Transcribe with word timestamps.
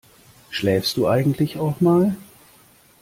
Schläfst 0.49 0.97
du 0.97 1.07
eigentlich 1.07 1.59
auch 1.59 1.79
mal? 1.79 2.15